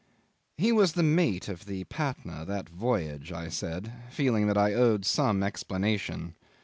'"He 0.57 0.71
was 0.71 0.93
the 0.93 1.03
mate 1.03 1.47
of 1.47 1.65
the 1.67 1.83
Patna 1.83 2.43
that 2.45 2.67
voyage," 2.67 3.31
I 3.31 3.49
said, 3.49 3.93
feeling 4.09 4.47
that 4.47 4.57
I 4.57 4.73
owed 4.73 5.05
some 5.05 5.43
explanation. 5.43 6.33